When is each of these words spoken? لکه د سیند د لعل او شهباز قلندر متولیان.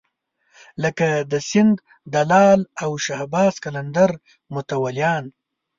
لکه 0.83 1.07
د 1.31 1.33
سیند 1.49 1.75
د 2.13 2.15
لعل 2.29 2.61
او 2.83 2.91
شهباز 3.05 3.53
قلندر 3.63 4.11
متولیان. 4.53 5.25